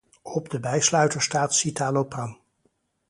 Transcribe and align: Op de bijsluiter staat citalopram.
Op 0.23 0.49
de 0.49 0.59
bijsluiter 0.59 1.21
staat 1.21 1.53
citalopram. 1.55 2.39